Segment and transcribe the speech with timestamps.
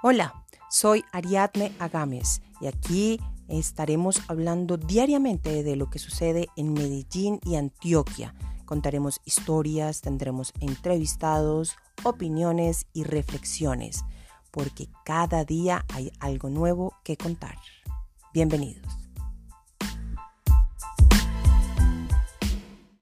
[0.00, 7.40] Hola, soy Ariadne Agames y aquí estaremos hablando diariamente de lo que sucede en Medellín
[7.44, 8.32] y Antioquia.
[8.64, 11.74] Contaremos historias, tendremos entrevistados,
[12.04, 14.04] opiniones y reflexiones,
[14.52, 17.58] porque cada día hay algo nuevo que contar.
[18.32, 18.97] Bienvenidos.